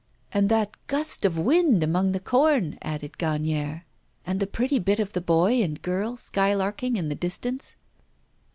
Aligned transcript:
'And 0.31 0.49
that 0.49 0.75
gust 0.87 1.25
of 1.25 1.37
wind 1.37 1.83
among 1.83 2.11
the 2.11 2.19
corn,' 2.19 2.79
added 2.81 3.19
Gagnière, 3.19 3.83
'and 4.25 4.39
the 4.39 4.47
pretty 4.47 4.79
bit 4.79 4.99
of 4.99 5.13
the 5.13 5.21
boy 5.21 5.61
and 5.61 5.79
girl 5.79 6.17
skylarking 6.17 6.95
in 6.97 7.09
the 7.09 7.13
distance. 7.13 7.75